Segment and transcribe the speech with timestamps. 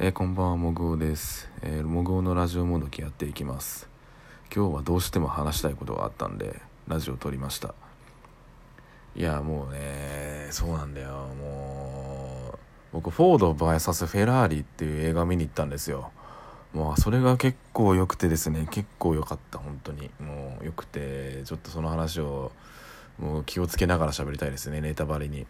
[0.00, 3.88] えー、こんばんはもぐおです、えー、もぐおのラジオもどきやっていきます。
[4.54, 7.74] 今日はどうしても話したいことがあったんでラジオ撮りました。
[9.16, 11.10] いやもうねそうなんだよ。
[11.42, 12.58] もう
[12.92, 16.12] 僕フォード VS フェラーリっていう映画見に行ったんですよ。
[16.72, 20.12] もうそれが結構良くてですね結構良かった本当に。
[20.20, 22.52] もう良くてちょっとその話を
[23.18, 25.44] もう気をつけながら喋りたいですねネタバレに。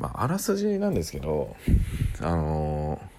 [0.00, 1.54] まああらすじなんですけど
[2.20, 3.15] あのー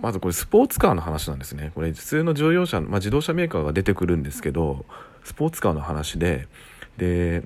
[0.00, 1.72] まずこれスポーツカーの話なんですね。
[1.74, 4.84] これ普通の乗用車、まあ、自動車メーカーが出てくるんですけど
[5.24, 6.48] スポーツカーの話で。
[6.96, 7.42] で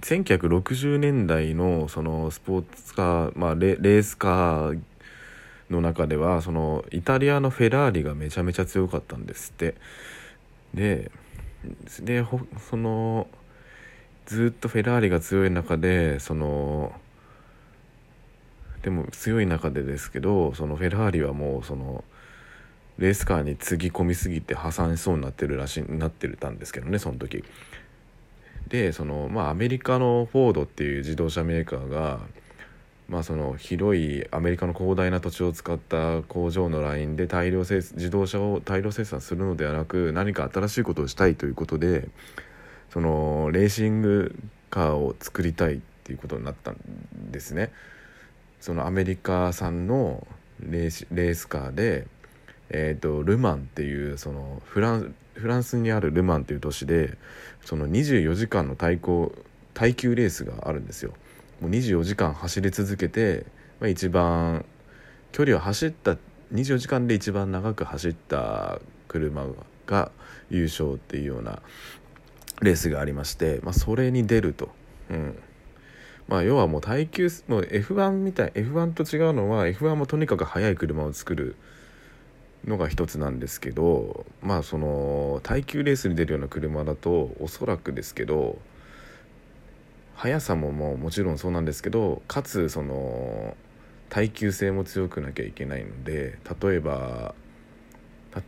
[0.00, 4.80] 1960年代のそのスポーツカー、まあレ、レースカー
[5.70, 9.74] の中ではそのイタリアのフェラーリがめちゃめちゃ強かったんですって。
[10.74, 11.10] で
[12.00, 12.24] で
[12.70, 13.26] その
[14.26, 16.92] ずっとフェラーリが強い中でその
[18.86, 22.04] でも強い中でですけどそのフェラーリはもうその
[22.98, 27.42] レースカーにつぎ込みすぎて破産しそうになってるらしいなってたんですけどねその時。
[28.68, 32.20] でそのまあアメリカのフォードっていう自動車メーカーが
[33.08, 42.08] まあその広いアメリカの広大な土地を使った工場のラインで大量生自動車を大量生産するのではなく何か新しいことをしたいということで
[42.90, 44.36] そのレーシング
[44.70, 46.76] カーを作りたいっていうことになったん
[47.32, 47.72] ですね。
[48.60, 50.26] そのアメリカ産の
[50.60, 52.06] レースカーで、
[52.70, 57.16] えーと、ル・マンっていうそのフランフランスにあるル・マンっていう都市で
[57.64, 59.32] その24時間の対抗
[59.74, 61.12] 耐久レースがあるんですよ。
[61.60, 63.44] もう24時間走り続けて、
[63.80, 64.64] まあ、一番
[65.32, 66.16] 距離を走った
[66.52, 69.46] 24時間で一番長く走った車
[69.86, 70.10] が
[70.50, 71.60] 優勝っていうような
[72.62, 74.70] レースがありまして、まあ、それに出ると。
[75.10, 75.38] うん
[76.28, 81.56] まあ、要はもう耐久もう F1 みたい F1 と違うのは F1 もとにかく速い車を作る
[82.64, 88.58] のが一つなんですけどまあその耐久レースに出るような車だとおそらくですけど
[90.16, 93.56] 速さももうもちろんそうなんですけどかつその
[94.08, 97.34] 耐久性も強くなきゃいけないので例えば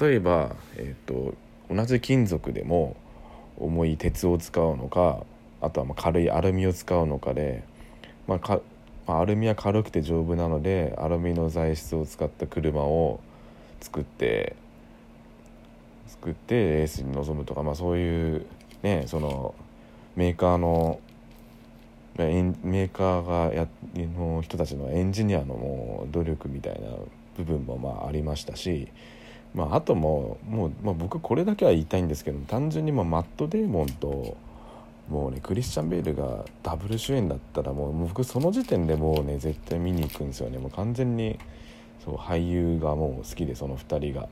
[0.01, 1.35] 例えば、えーと、
[1.69, 2.97] と同じ金属でも
[3.57, 5.25] 重い鉄を使うのか
[5.61, 7.65] あとはま軽いアルミを使うのかで、
[8.27, 8.61] まあか、
[9.07, 13.21] アルミは軽くて丈夫なのでアルミの材質を使った車を
[13.81, 14.57] 作って
[16.07, 18.47] 作ってレースに臨むとか、まあ、そういう
[18.83, 19.55] ねその
[20.17, 21.01] メーカーの
[22.17, 26.89] メーカーがやの人たちのエンジニアのもう努力みたいな
[27.37, 28.89] 部分もまあありましたし、
[29.55, 34.37] まあ、あとももう、まあ、僕これだけは言いたいんですけど単純にまマット・デーモンと
[35.09, 40.59] もうねクリスチャン・ベールがダブル主演だったらもう僕その時点でもうね絶対見に行くんですよね。
[40.59, 41.39] もう完全に
[42.05, 44.29] そう俳優がもう好きでその2人が。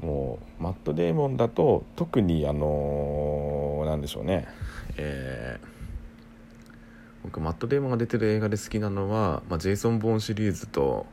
[0.00, 4.48] もうマット・デーモンだと特にあのー、なんでしょうね。
[4.96, 5.66] えー、
[7.22, 11.06] 僕マット・デーモンが出てる映画で好きなのは、まあ、ジェイソン・ボーンシリーズと、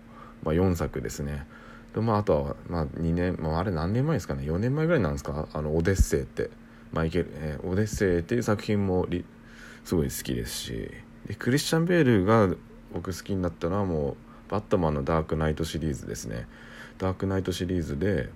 [0.44, 1.46] まあ、4作ですね。
[1.94, 4.44] とまああとは、まあ、2年、まあ、あれ何年前ですかね。
[4.44, 5.47] 4年前ぐらいなんですか？
[5.53, 6.50] あのオデッセイって。
[6.92, 9.08] マイケル、えー、オデッセイっていう作品も
[9.84, 10.92] すごい好きですし
[11.28, 12.50] でクリスチャン・ベールが
[12.94, 16.48] 僕好きになったのはもうバットマンのダークナイトシリーズですね。
[16.98, 18.30] ダークナイトシリーズで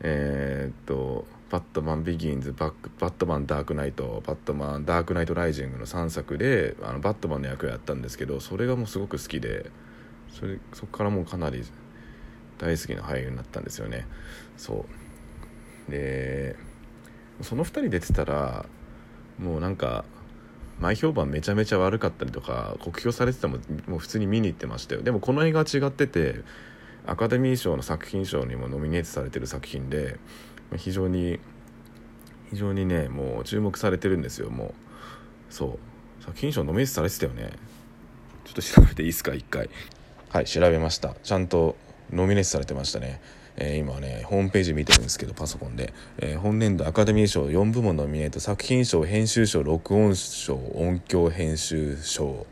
[0.00, 9.70] えー、っとバットマンビギンズバックバットマンダークナイトバットマンダークナイトライジングの3作であのバットマンの役をやったんですけどそれがもうすごく好きで
[10.28, 11.64] それそこからもうかなり
[12.58, 14.06] 大好きな俳優になったんですよね。
[14.56, 14.86] そ
[15.88, 15.90] う。
[15.90, 16.56] で
[17.42, 18.66] その2人出てたら
[19.38, 20.04] もうなんか
[20.80, 25.02] 前評判めちゃめちゃ悪かったりとか酷評されてたももう普通に見に行ってましたよ。
[25.02, 26.42] でもこの映画は違ってて
[27.06, 30.18] アカデミー賞の作品賞にもノミネートされてる作品で
[30.76, 31.38] 非常に
[32.50, 34.74] 非常にねもう注目されてるんですよもう。
[35.50, 35.78] そ
[36.20, 36.24] う。
[36.24, 37.52] 作品賞ノミネートされてたよね。
[38.44, 39.34] ちょっと調べていいですか？
[39.34, 39.70] 一回。
[40.30, 41.14] はい調べました。
[41.22, 41.76] ちゃんと
[42.10, 43.20] ノミネートされてましたね。
[43.56, 52.46] え、今ねホームページ見てるんですけどパソコンで、え、本年度アカデミー賞4部門ノミネート作品賞編集賞録音賞音響編集賞。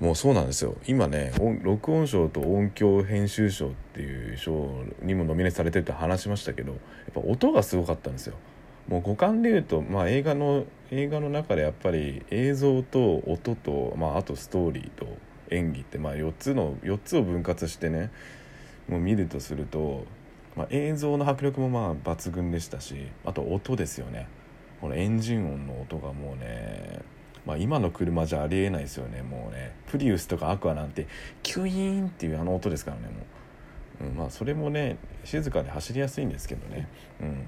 [0.00, 0.76] もうそうなんですよ。
[0.86, 1.32] 今ね
[1.62, 6.80] 録音賞と音響編集賞っていう賞にもノミネートされてるって話しましたけどやっ
[7.14, 8.34] ぱ音がすごかったんですよ。
[8.88, 15.06] もう五感でいうと、まあ、映画の映画の中でやっぱり映像と音と、まあ、あとストーリーと
[15.50, 18.10] 演技って、まあ、4つの4つを分割してね
[18.88, 20.04] もう見るとすると、
[20.56, 22.94] まあ、映像の迫力もまあ抜群でしたし
[23.24, 24.28] あと音ですよね。
[24.80, 27.00] このエンジン音の音がもうね
[27.46, 29.22] まあ、今の車じゃありえないですよね。
[29.22, 31.06] もうねプリウスとかアクアなんて
[31.42, 33.02] キュイーンっていうあの音ですからね
[34.00, 36.88] もう、うん、まあそれもね静かで走りやすいんですけどね、
[37.20, 37.46] うん、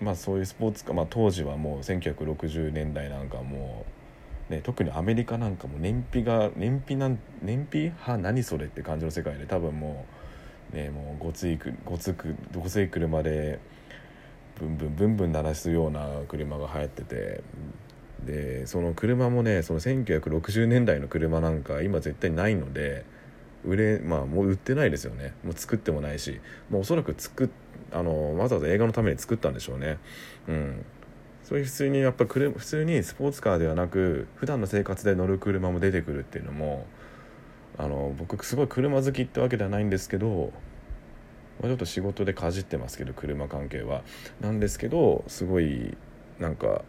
[0.00, 3.86] まあそういうスポーツカー、まあ、当時はもう1960年代なんかも
[4.50, 7.92] う、ね、特にアメリカなんかも燃費が燃費なん燃費？
[7.96, 10.23] は何それって感じの世界で多分もう
[10.74, 13.58] ねもうごついごつくごつい車で
[14.58, 17.40] ブンブンブンブン鳴らすような車が流行ってて
[18.24, 23.04] でその車もねその1960年代の車なんか今絶対ないので
[23.64, 25.32] 売れまあもう売ってないですよね。
[25.42, 26.40] もう作ってもないし
[26.70, 27.50] もうおそらく作
[27.92, 29.98] あのわざわざ映画のために作ったんでしょうね。
[30.48, 30.84] うん。
[31.44, 36.86] そういう普通にやっぱ普通にスポーツカーではなく普段の生活で乗る車も出てくるっていうのも
[37.76, 40.52] あの僕すごい車好きってわけではないんですけど、
[41.60, 44.02] まあ、ちょっと仕事でかじってますけど車関係は
[44.40, 45.96] なんですけどすごい
[46.38, 46.82] なんか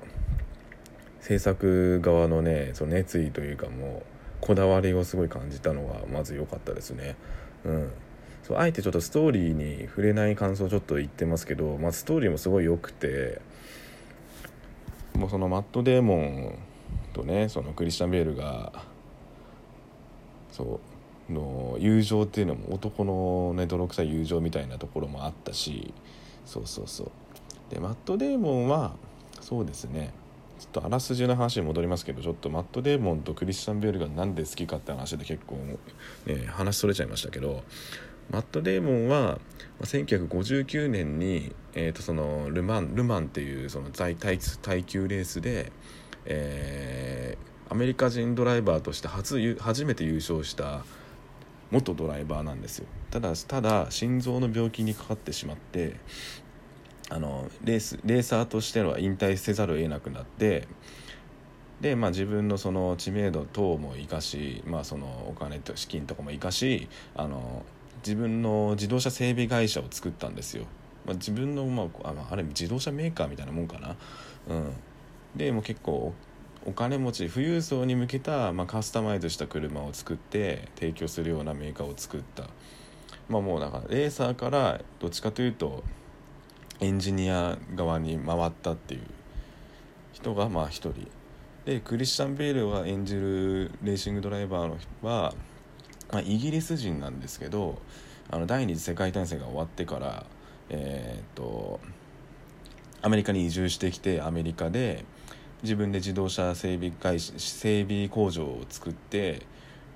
[1.22, 7.16] 制作側のねその熱意というかもうこだわりをすごい感じたのがまず良かったですね。
[7.64, 7.92] うん
[8.44, 13.42] そうあえてちょっとストーリーに触れない感想をちょっと言ってますけど、まあ、ストーリーもすごい良くて
[15.16, 16.60] もうそのマット・デーモン
[17.14, 18.84] とねそのクリスチャン・ベールが
[20.56, 20.80] そ
[21.30, 25.94] うの友情っていうのも男のね泥臭い友情みたいなところもあったし
[26.46, 27.12] そうそうそう。
[27.69, 28.96] でマット・デーモンは
[29.42, 30.13] そうですね。
[30.60, 35.57] ちょっとあらすじの話に戻りますけどちょっとマット・デーモンとクリスチャン・ベールが何で好きかって話で結構、
[36.25, 37.62] ね、話それちゃいましたけど
[38.31, 39.40] マット・デーモンは
[39.81, 44.38] 1959年に、えー、とそのルマンルマンっていうその耐耐
[44.86, 45.74] 久レースで、
[46.24, 50.84] えー、アメリカ人ドライバーとして初初めて優勝した
[51.72, 55.96] 元ドライバーなんですよただただ心臓の病気にかかってしまって
[57.10, 60.68] あのレースレーサーとしては引退せざるを得なくなって
[61.82, 67.64] で、まあ、自分のその知名度等も生かし、まあ、そのお金と資金とかも生かしあの
[67.98, 70.66] 自分の自動車整備会社を作ったんですよ。
[71.06, 73.96] まあ、自分の、まあ、ああれ自動車メーカーみたいなもんかな。
[74.48, 74.74] うん、
[75.36, 76.14] でも結構
[76.66, 82.50] お金持ち富裕層に向けた、まあ、カスタマイズした車を作って提供するようなメーカーを作った。
[83.30, 85.84] まあ、もうだからレーサーからどっちかというと
[86.80, 89.02] エンジニア側に回ったっていう
[90.14, 91.08] 人がまあ一人
[91.66, 95.34] でクリスチャン・ベールが演じるレーシングドライバーの人は、
[96.12, 97.82] まあ、イギリス人なんですけど
[98.30, 100.26] あの第二次世界大戦が終わってから
[100.70, 101.80] えー、っと
[103.02, 105.06] アメリカに移住してきてアメリカで
[105.66, 109.42] 自分で自動車整備会社整備工場を作って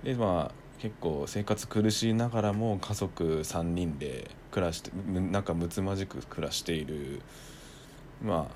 [0.03, 7.21] でまあ結構生活苦しいながらも家族3人で暮らして仲睦まじく暮らしている
[8.23, 8.55] まあ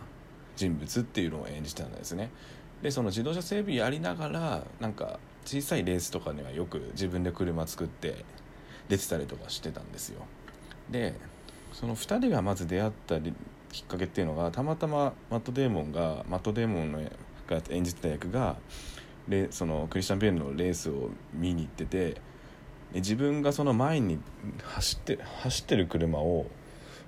[0.56, 2.30] 人物っていうのを演じたんですね。
[2.82, 8.26] でその自動車整備やりながらなんか小さいレースとかにはよく自分で車作って
[8.90, 10.26] 出てたりとかしてたんですよ。
[10.90, 11.14] で
[11.72, 13.20] その2人がまず出会った
[13.74, 17.02] きっかけっていうのがたまたまマット・デーモンがマット・デーモンの
[17.48, 18.56] が演じてた役が
[19.28, 22.22] レそのクリスチャン・ベールのレースを見に行ってて
[22.94, 24.20] 自分がその前に
[24.62, 26.46] 走って走ってる車を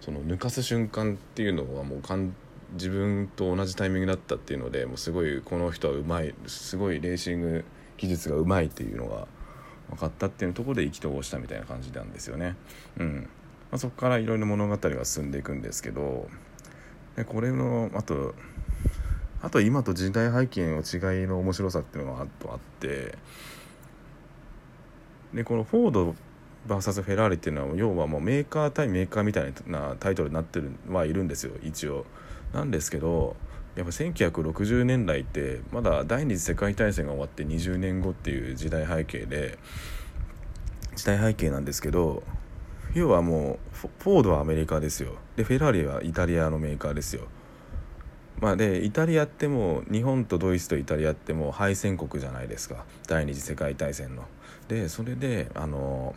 [0.02, 2.36] その抜かす瞬間っていうのはもうかん
[2.74, 7.66] 自分と同じタイミングだったっていうのでもうすごいこの人はうまいすごいレーシング
[7.98, 9.28] 技術がうまいっていうのが
[9.90, 12.56] 分かったっていうところで意気投合したみたいな感じなんですよね。
[12.98, 13.30] うん
[13.72, 16.28] まあ、そこからいろいろ物語が進んでいくんですけど
[17.16, 18.36] でこれのあと
[19.42, 23.18] あと今と時代背景の違いの面白さっていうのがあとあって
[25.34, 26.16] でこのフォード
[26.68, 32.06] VS フェラーリっていうのは要はもうメーカー対メーカーみたいなタイトルになってるはいるんですよ一応。
[32.54, 33.36] なんですけど
[33.76, 39.60] やっぱ1960年代ってまだ第二次世界大戦が終わって20年後っていう時代背景で
[40.96, 42.24] 時代背景なんですけど
[42.96, 45.16] 要はもうフォードはアメリカですよ。
[45.36, 47.28] でフェラーリはイタリアのメーカーですよ。
[48.40, 52.86] まあ、でイタリアってもう日本とドイツとイタリアってもう敗戦国じゃないですか。
[53.08, 54.24] 第二次世界大戦の。
[54.70, 56.16] でそれであの、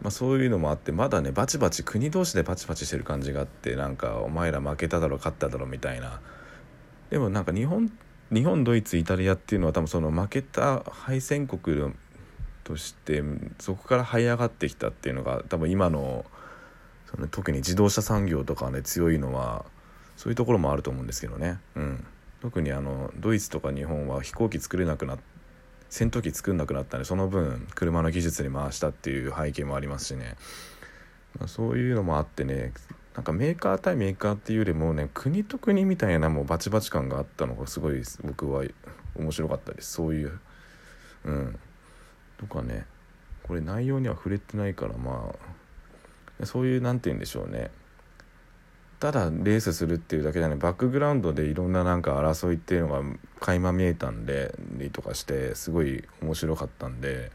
[0.00, 6.20] まあ、そういうのもあってまだねバチバチ国同士でバチバチしてる感じがあってなんかお前ら負けただろ勝っただろみたいな。
[7.10, 7.90] でもなんか日本
[8.32, 11.92] 日本ドイツイタリアっていうのは多分その負けた敗戦国
[12.64, 13.22] として
[13.58, 16.24] そこから這い上がってきたっていうのが多分今の
[17.10, 19.64] その特に自動車産業とかね強いのは
[20.16, 22.06] そういうところもあると思うんですけどね、うん、
[22.40, 25.18] 特にあのドイツとか日本は飛行機作れなくな
[25.90, 30.36] 戦闘機作んなくなったんでその分車の技術に回したっていう背景もありますしね、
[31.38, 32.72] まあ、そういうのもあってね
[33.14, 38.64] なんかメーカー対メーカーっていうよりもね国と国みたいなもうバチバチ感があったのがすごい僕は
[39.16, 39.92] 面白かったです。
[39.92, 40.40] そういう
[41.24, 41.58] うん。
[42.46, 42.86] とかね
[43.44, 45.34] これ内容には触れてないからま
[46.40, 47.70] あそういう何て言うんでしょうね。
[48.98, 50.58] ただレースするっていうだけじゃない。
[50.58, 53.02] バックグラウンドでいろんななんか争いっていうのが
[53.40, 54.54] 垣間見えたんで
[54.92, 57.32] とかしてすごい面白かったんで、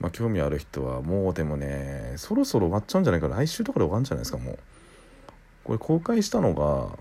[0.00, 4.58] まあ、興味ある人はもうでもねそろそろ終わっちゃうんじゃないか来週とかで終わるんじゃないですかもう。
[5.64, 6.96] これ公開したのが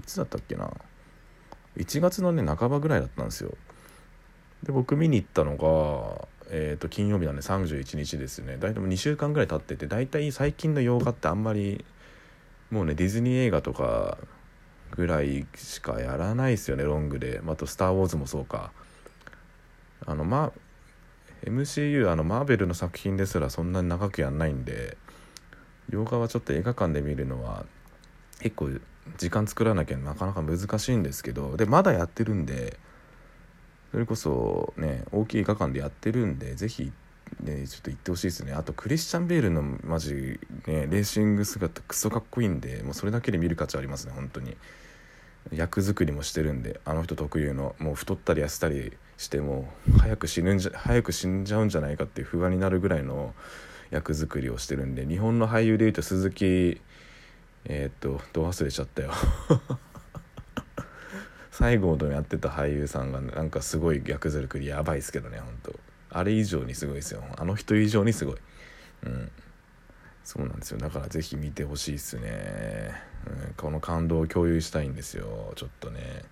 [0.00, 0.72] いつだったっけな。
[1.76, 3.56] 1月のね半ばぐらいだったんですよ。
[4.64, 8.58] で僕見に行ったのがえー、と金曜日なんで31日ですね。
[8.58, 11.84] 大体2週間ぐらい経ってて大体最近の洋画ってあんまり
[12.70, 14.18] もうねディズニー映画とか
[14.92, 16.84] ぐらいしかやらないですよね。
[16.84, 17.40] ロングで。
[17.46, 18.72] あと「スター・ウォーズ」もそうか。
[20.06, 24.96] あのまあ MCU あのマーベルの作品ですらそんなに長くやんないんで
[25.90, 27.66] 洋画はちょっと映画館で見るのは
[28.40, 28.70] 結構
[29.18, 32.78] 時間作らなきゃなかなか難しいんですけどでまだやってるんで
[33.94, 36.90] それこそね大きい画館でやってるんで是非
[37.44, 38.52] ねちょっと言ってほしいですね。
[38.52, 44.56] あとクリスチャン・ベールのマジねレーシング姿クソかっこいいんでもうそれだけで見る価値ありますね本当に。
[45.52, 47.76] 役作りもしてるんであの人特有の。
[47.78, 53.32] もう太ったり痩せたりしても早く死ぬんじゃ早く死んじゃうんじゃないかっていう不安になるぐらいの
[53.92, 56.80] 役作りをしてるんで日本の俳優でいうと鈴木
[57.66, 59.12] えー、っとどう忘れちゃったよ。
[61.56, 65.72] 最後のやってた俳優さんがなんかすごい役作りやばいですけどね本当
[66.10, 67.22] あれ以上にすごいですよ。
[67.36, 68.36] あの人以上にすごい。
[69.04, 69.30] うん。
[70.24, 70.78] そうなんですよ。
[70.78, 72.92] だから是非見てほしいっすね、
[73.26, 75.52] うん、この感動を共有したいんですよ。
[75.54, 76.24] ちょっとね。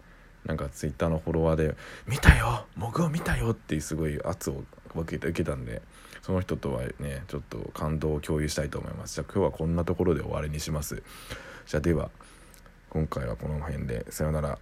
[0.45, 1.77] なんかツイッターのフォロワーで
[2.09, 2.67] 「見たよ!
[2.77, 5.83] 僕を見たよ!」っていうすごい圧を受けたんで
[6.21, 9.15] その人とはねちょっと感動を共有したいと思います。
[9.15, 11.01] じゃあ今日はこんなところで終わりにします。
[11.67, 12.11] じゃあでは
[12.91, 14.05] 今回はこの辺で。
[14.11, 14.59] さよなら。